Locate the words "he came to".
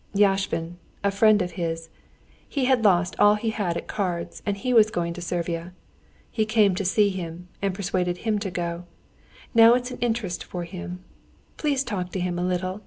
6.31-6.83